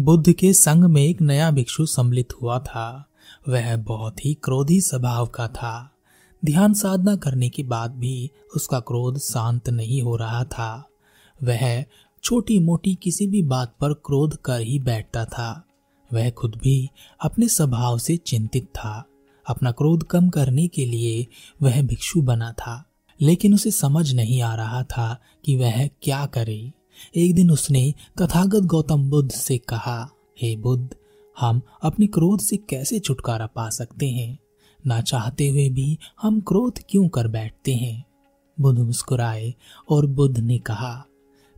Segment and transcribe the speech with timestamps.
[0.00, 3.08] बुद्ध के संग में एक नया भिक्षु सम्मिलित हुआ था।
[3.48, 5.94] वह बहुत ही क्रोधी स्वभाव का था।
[6.44, 10.88] ध्यान साधना करने के बाद भी उसका क्रोध शांत नहीं हो रहा था।
[11.44, 11.84] वह
[12.22, 15.64] छोटी मोटी किसी भी बात पर क्रोध कर ही बैठता था।
[16.12, 16.90] वह खुद भी
[17.20, 19.04] अपने स्वभाव से चिंतित था।
[19.48, 21.26] अपना क्रोध कम करने के लिए
[21.62, 22.84] वह भिक्षु बना था।
[23.20, 26.72] लेकिन उसे समझ नहीं आ रहा था कि वह क्या करे।
[27.16, 30.10] एक दिन उसने कथागत गौतम बुद्ध से कहा,
[30.42, 30.96] हे hey बुद्ध,
[31.40, 34.38] हम अपने क्रोध से कैसे छुटकारा पा सकते हैं?
[34.86, 38.04] ना चाहते हुए भी हम क्रोध क्यों कर बैठते हैं?
[38.60, 39.54] बुद्ध मुस्कुराए
[39.88, 41.06] और बुद्ध ने कहा,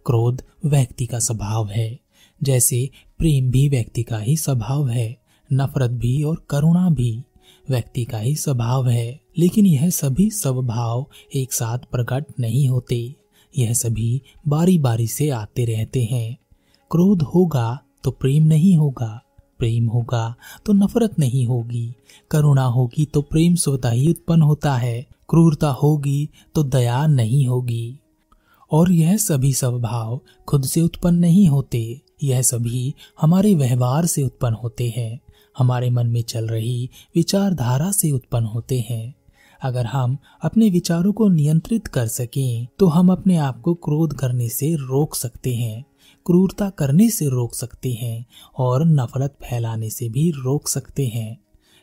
[0.06, 1.98] क्रोध व्यक्ति का स्वभाव है,
[2.43, 7.24] जैसे प्रेम भी व्यक्ति का ही स्वभाव है, नफरत भी और करुणा भी
[7.70, 13.15] व्यक्ति का ही स्वभाव है, लेकिन यह सभी स्वभाव एक साथ प्रकट नहीं होते।
[13.58, 16.36] यह सभी बारी बारी से आते रहते हैं।
[16.90, 19.22] क्रोध होगा तो प्रेम नहीं होगा,
[19.58, 20.34] प्रेम होगा
[20.66, 21.95] तो नफरत नहीं होगी,
[22.30, 27.98] करुणा होगी तो प्रेम स्वतः ही उत्पन्न होता है, क्रूरता होगी तो दया नहीं होगी।
[28.70, 34.54] और यह सभी स्वभाव खुद से उत्पन्न नहीं होते, यह सभी हमारे व्यवहार से उत्पन्न
[34.54, 35.20] होते हैं,
[35.58, 39.14] हमारे मन में चल रही विचारधारा से उत्पन्न होते हैं।
[39.63, 44.49] अगर हम अपने विचारों को नियंत्रित कर सकें तो हम अपने आप को क्रोध करने
[44.49, 45.85] से रोक सकते हैं,
[46.27, 48.27] क्रूरता करने से रोक सकते हैं,
[48.59, 51.38] और नफरत फैलाने से भी रोक सकते हैं।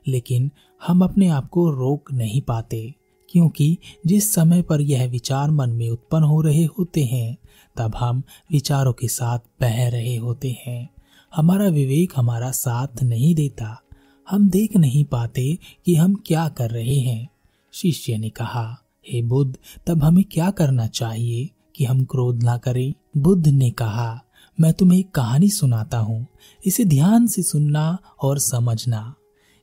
[0.08, 0.52] लेकिन
[0.88, 2.94] हम अपने आप को रोक नहीं पाते,
[3.30, 3.78] क्योंकि
[4.08, 7.38] जिस समय पर यह विचार मन में उत्पन्न हो रहे होते हैं,
[7.78, 10.90] तब हम विचारों के साथ बह रहे होते हैं।
[11.36, 13.82] हमारा विवेक हमारा साथ नहीं देता।
[14.30, 17.28] हम देख नहीं पाते कि हम क्या कर रहे हैं।
[17.74, 22.94] शिष्य ने कहा, हे बुद्ध, तब हमें क्या करना चाहिए कि हम क्रोध ना करें?
[23.18, 24.24] बुद्ध ने कहा,
[24.60, 26.28] मैं तुम्हें एक कहानी सुनाता हूँ।
[26.66, 29.16] इसे ध्यान से सुनना और समझना।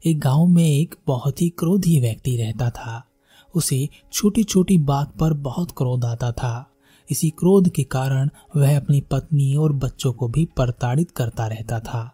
[0.06, 3.05] एक गाँव में एक बहुत ही क्रोधी व्यक्ति रहता था।
[3.55, 6.71] उसे छोटी छोटी बात पर बहुत क्रोध आता था।
[7.11, 12.12] इसी क्रोध के कारण वह अपनी पत्नी और बच्चों को भी प्रताड़ित करता रहता था।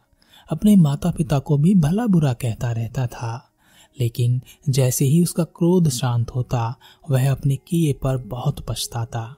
[0.52, 3.51] अपने माता पिता को भी भला बुरा कहता रहता था।
[4.00, 6.76] लेकिन जैसे ही उसका क्रोध शांत होता,
[7.10, 9.36] वह अपने किए पर बहुत पछताता।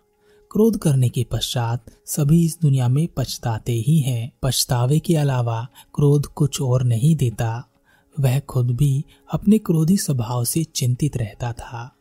[0.51, 6.27] क्रोध करने के पश्चात सभी इस दुनिया में पछताते ही हैं। पछतावे के अलावा क्रोध
[6.27, 7.69] कुछ और नहीं देता।
[8.21, 11.97] वह खुद भी अपने क्रोधी स्वभाव से चिंतित रहता था।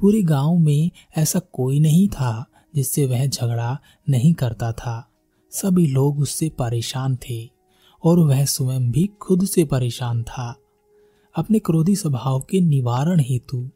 [0.00, 3.78] पूरे गाँव में ऐसा कोई नहीं था जिससे वह झगड़ा
[4.08, 5.10] नहीं करता था।
[5.50, 7.50] सभी लोग उससे परेशान थे
[8.04, 10.56] और वह स्वयं भी खुद से परेशान था।
[11.36, 13.70] अपने क्रोधी स्वभाव के निवारण हेतु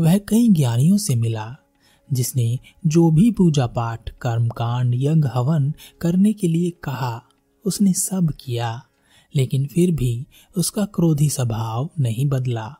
[0.00, 1.56] वह कई ज्ञानियों से मिला,
[2.12, 7.22] जिसने जो भी पूजा पाठ कर्मकांड यज्ञ हवन करने के लिए कहा,
[7.64, 8.82] उसने सब किया,
[9.36, 12.76] लेकिन फिर भी उसका क्रोधी स्वभाव नहीं बदला।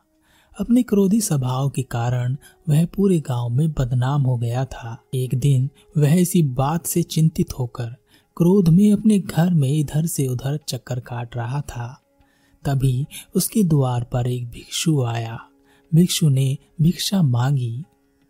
[0.59, 2.37] अपने क्रोधी स्वभाव के कारण
[2.69, 7.59] वह पूरे गाँव में बदनाम हो गया था। एक दिन वह इसी बात से चिंतित
[7.59, 7.95] होकर
[8.37, 12.02] क्रोध में अपने घर में इधर से उधर चक्कर काट रहा था।
[12.65, 15.39] तभी उसके द्वार पर एक भिक्षु आया।
[15.95, 17.83] भिक्षु ने भिक्षा मांगी।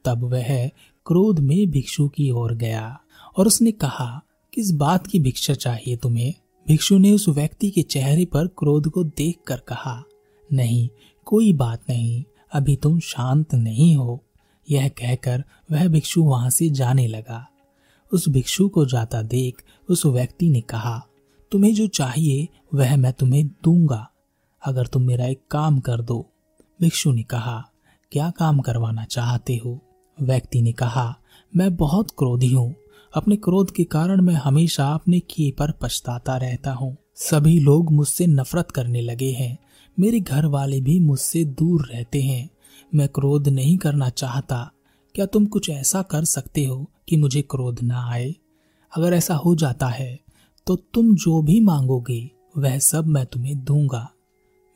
[0.05, 0.67] तब वह
[1.05, 2.99] क्रोध में भिक्षु की ओर गया
[3.38, 4.21] और उसने कहा,
[4.53, 6.33] किस बात की भिक्षा चाहिए तुम्हें?
[6.67, 10.03] भिक्षु ने उस व्यक्ति के चेहरे पर क्रोध को देखकर कहा,
[10.53, 10.89] नहीं,
[11.25, 12.23] कोई बात नहीं,
[12.53, 14.23] अभी तुम शांत नहीं हो।
[14.71, 17.50] यह कहकर वह भिक्षु वहाँ से जाने लगा।
[18.11, 21.07] उस भिक्षु को जाता देख उस व्यक्ति ने कहा,
[21.51, 24.09] तुम्हें जो चाहिए, वह मैं तुम्हें दूँगा।
[24.63, 26.25] अगर तुम मेरा एक काम कर दो।
[26.81, 27.63] भिक्षु ने कहा,
[28.12, 29.79] क्या काम करवाना चाहते हो?
[30.18, 31.16] व्यक्ति ने कहा,
[31.53, 32.74] मैं बहुत क्रोधी हूँ।
[33.13, 38.28] अपने क्रोध के कारण मैं हमेशा अपने किए पर पछताता रहता हूँ। सभी लोग मुझसे
[38.28, 39.57] नफरत करने लगे हैं।
[39.97, 42.50] मेरे घर वाले भी मुझसे दूर रहते हैं।
[42.95, 44.71] मैं क्रोध नहीं करना चाहता।
[45.15, 48.33] क्या तुम कुछ ऐसा कर सकते हो कि मुझे क्रोध ना आए?
[48.92, 50.19] अगर ऐसा हो जाता है
[50.68, 54.10] तो तुम जो भी मांगोगे, वह सब मैं तुम्हें दूँगा।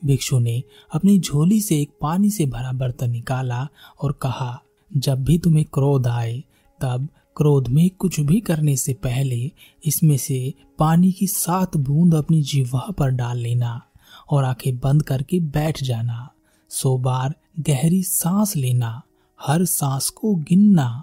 [0.04, 0.62] भिक्षु ने
[0.94, 3.68] अपनी झोली से एक पानी से भरा बर्तन निकाला
[4.02, 4.62] और कहा,
[4.96, 6.44] जब भी तुम्हें क्रोध आए,
[6.80, 9.50] तब क्रोध में कुछ भी करने से पहले
[9.84, 13.82] इसमें से पानी की सात बूंद अपनी जीवा पर डाल लेना
[14.30, 16.30] और आँखें बंद करके बैठ जाना।
[16.68, 19.02] सो बार गहरी सांस लेना,
[19.40, 21.02] हर सांस को गिनना।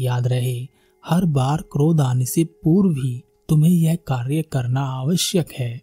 [0.00, 0.68] याद रहे,
[1.06, 5.82] हर बार क्रोध आने से पूर्व ही तुम्हें यह कार्य करना आवश्यक है।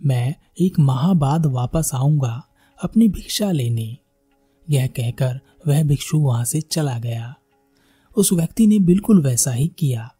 [0.00, 2.42] मैं एक माह बाद वापस आऊँगा
[2.80, 3.96] अपनी भिक्षा लेने।
[4.68, 7.34] यह कहकर वह भिक्षु वहाँ से चला गया।
[8.16, 10.10] उस व्यक्ति ने बिल्कुल वैसा ही किया,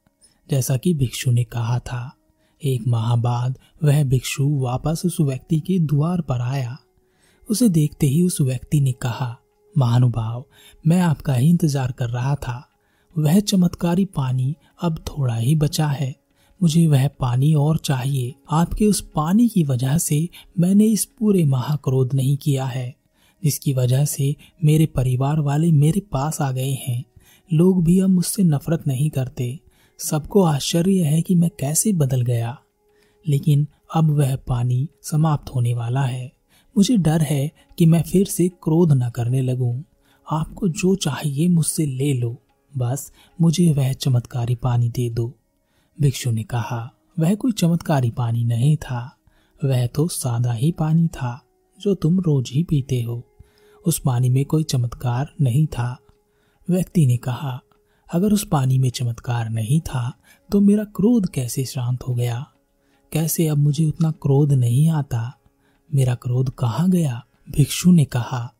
[0.49, 2.17] जैसा कि भिक्षु ने कहा था।
[2.63, 6.77] एक माह बाद वह भिक्षु वापस उस व्यक्ति के द्वार पर आया।
[7.49, 9.37] उसे देखते ही उस व्यक्ति ने कहा,
[9.75, 10.45] महानुभाव,
[10.87, 12.71] मैं आपका ही इंतज़ार कर रहा था।
[13.17, 16.15] वह चमत्कारी पानी अब थोड़ा ही बचा है।
[16.65, 20.29] मुझे वह पानी और चाहिए। आपके उस पानी की वजह से
[20.59, 22.97] मैंने इस पूरे माह क्रोध नहीं किया है,
[23.45, 27.05] जिसकी वजह से मेरे परिवार वाले मेरे पास आ गए हैं।
[27.53, 29.61] लोग भी अब मुझसे नफरत नहीं करते।
[29.99, 32.59] सबको आश्चर्य है कि मैं कैसे बदल गया।
[33.29, 36.33] लेकिन अब वह पानी समाप्त होने वाला है।
[36.77, 39.83] मुझे डर है कि मैं फिर से क्रोध न करने लगूं।
[40.31, 42.43] आपको जो चाहिए मुझसे ले लो।
[42.79, 45.33] बस मुझे वह चमत्कारी पानी दे दो।
[46.01, 49.17] भिक्षु ने कहा, वह कोई चमत्कारी पानी नहीं था।
[49.65, 51.43] वह तो सादा ही पानी था,
[51.81, 53.23] जो तुम रोज ही पीते हो।
[53.87, 55.99] उस पानी में कोई चमत्कार नहीं था।
[56.71, 57.61] व्यक्ति ने कहा,
[58.13, 60.13] अगर उस पानी में चमत्कार नहीं था
[60.51, 62.47] तो मेरा क्रोध कैसे शांत हो गया?
[63.13, 65.39] कैसे अब मुझे उतना क्रोध नहीं आता?
[65.95, 67.25] मेरा क्रोध कहाँ गया?
[67.51, 68.53] भिक्षु ने कहा,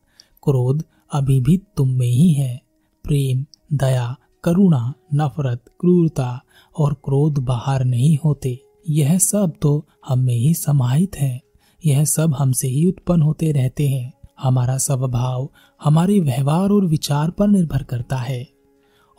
[0.43, 0.83] क्रोध
[1.13, 2.61] अभी भी तुम में ही है।
[3.03, 4.15] प्रेम, दया
[4.45, 6.43] करुणा, नफरत, क्रूरता
[6.77, 8.59] और क्रोध बाहर नहीं होते।
[8.89, 11.41] यह सब तो हम में ही समाहित है।
[11.85, 15.49] यह सब हमसे ही उत्पन्न होते रहते हैं। हमारा स्वभाव
[15.83, 18.49] हमारे व्यवहार और विचार पर निर्भर करता है।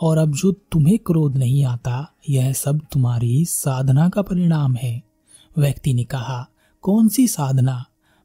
[0.01, 5.03] और अब जो तुम्हें क्रोध नहीं आता, यह सब तुम्हारी साधना का परिणाम है।
[5.59, 6.49] व्यक्ति ने कहा,
[6.83, 7.85] कौन सी साधना?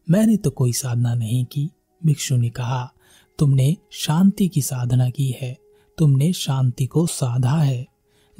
[0.10, 1.70] मैंने तो कोई साधना नहीं की।
[2.06, 2.94] भिक्षु ने कहा,
[3.40, 5.61] तुमने शांति की साधना की है।
[6.02, 7.88] तुमने शांति को साधा है।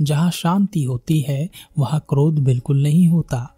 [0.02, 3.56] जहाँ शांति होती है, वहाँ क्रोध बिल्कुल नहीं होता।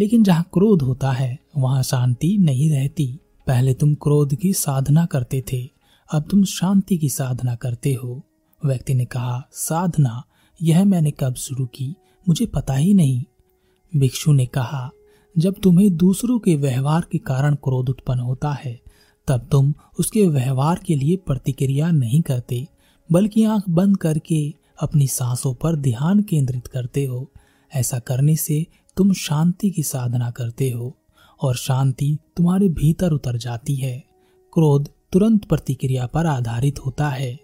[0.00, 5.44] लेकिन जहाँ क्रोध होता है, वहाँ शांति नहीं रहती। पहले तुम क्रोध की साधना करते
[5.52, 5.68] थे,
[6.12, 8.22] अब तुम शांति की साधना करते हो।
[8.64, 10.22] व्यक्ति ने कहा, साधना?
[10.62, 11.94] यह मैंने कब शुरू की?
[12.28, 13.24] मुझे पता ही नहीं।
[13.96, 14.90] भिक्षु ने कहा,
[15.38, 18.80] जब तुम्हें दूसरों के व्यवहार के कारण क्रोध उत्पन्न होता है,
[19.26, 22.68] तब तुम उसके व्यवहार के लिए प्रतिक्रिया नहीं करते।
[23.12, 27.30] बल्कि आँख बंद करके अपनी सांसों पर ध्यान केंद्रित करते हो।
[27.74, 28.66] ऐसा करने से
[28.96, 30.96] तुम शांति की साधना करते हो
[31.40, 34.04] और शांति तुम्हारे भीतर उतर जाती है।
[34.52, 37.38] क्रोध तुरंत प्रतिक्रिया पर आधारित होता है।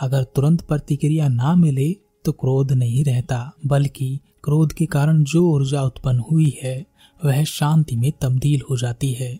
[0.00, 5.82] अगर तुरंत प्रतिक्रिया ना मिले तो क्रोध नहीं रहता, बल्कि क्रोध के कारण जो ऊर्जा
[5.82, 6.86] उत्पन्न हुई है,
[7.24, 9.38] वह शांति में तब्दील हो जाती है।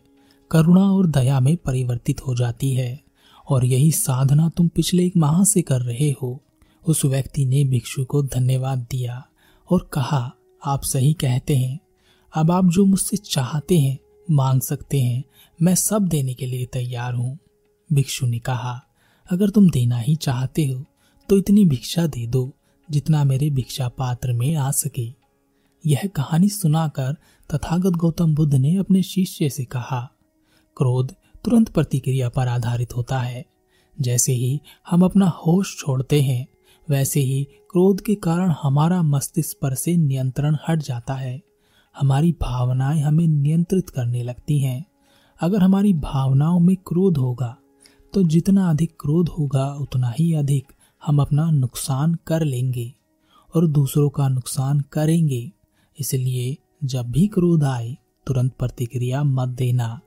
[0.50, 3.00] करुणा और दया में परिवर्तित हो जाती है।
[3.48, 6.40] और यही साधना तुम पिछले एक माह से कर रहे हो।
[6.84, 9.22] उस व्यक्ति ने भिक्षु को धन्यवाद दिया
[9.68, 10.30] और कहा,
[10.62, 11.78] आप सही कहते हैं।
[12.32, 13.98] अब आप जो मुझसे चाहते हैं,
[14.30, 15.22] मांग सकते हैं।
[15.58, 17.38] मैं सब देने के लिए तैयार हूँ।
[17.90, 18.80] भिक्षु ने कहा,
[19.28, 20.84] अगर तुम देना ही चाहते हो
[21.28, 22.52] तो इतनी भिक्षा दे दो,
[22.88, 25.06] जितना मेरे भिक्षा पात्र में आ सके।
[25.84, 27.16] यह कहानी सुनाकर
[27.50, 30.00] तथागत गौतम बुद्ध ने अपने शिष्य से कहा,
[30.76, 33.44] क्रोध तुरंत प्रतिक्रिया पर आधारित होता है।
[33.96, 34.60] जैसे ही
[34.90, 36.46] हम अपना होश छोड़ते हैं,
[36.88, 41.40] वैसे ही क्रोध के कारण हमारा मस्तिष्क पर से नियंत्रण हट जाता है।
[41.94, 44.84] हमारी भावनाएँ हमें नियंत्रित करने लगती हैं।
[45.40, 47.56] अगर हमारी भावनाओं में क्रोध होगा
[48.12, 50.72] तो जितना अधिक क्रोध होगा, उतना ही अधिक
[51.02, 52.92] हम अपना नुकसान कर लेंगे
[53.54, 55.50] और दूसरों का नुकसान करेंगे।
[55.98, 60.00] इसलिए जब भी क्रोध आए, तुरंत प्रतिक्रिया मत देना।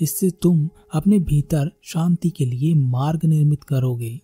[0.00, 4.20] इससे तुम अपने भीतर शांति के लिए मार्ग निर्मित करोगे,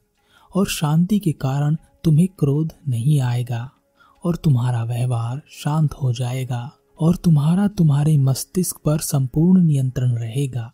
[0.57, 3.71] और शांति के कारण तुम्हें क्रोध नहीं आएगा,
[4.25, 10.73] और तुम्हारा व्यवहार शांत हो जाएगा, और तुम्हारा तुम्हारे मस्तिष्क पर संपूर्ण नियंत्रण रहेगा।